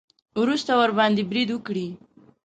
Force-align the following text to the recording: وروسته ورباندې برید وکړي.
وروسته 0.41 0.71
ورباندې 0.79 1.23
برید 1.29 1.49
وکړي. 1.51 1.87